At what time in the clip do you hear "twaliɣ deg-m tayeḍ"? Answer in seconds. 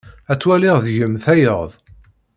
0.39-1.71